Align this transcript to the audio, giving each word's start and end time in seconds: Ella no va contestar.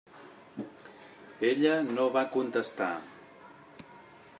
Ella 1.51 1.75
no 1.91 2.09
va 2.17 2.27
contestar. 2.39 2.93